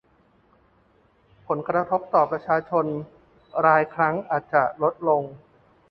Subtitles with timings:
[1.47, 2.85] ผลกระทบต่อประชาชน
[3.65, 5.23] รายครั้งอาจลดลง